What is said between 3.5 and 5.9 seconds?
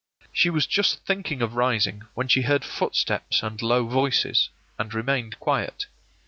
low voices, and remained quiet.